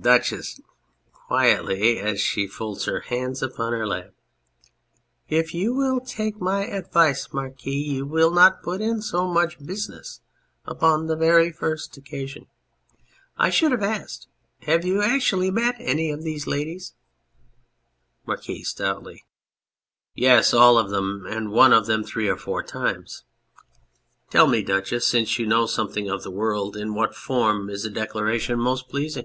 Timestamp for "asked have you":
13.82-15.00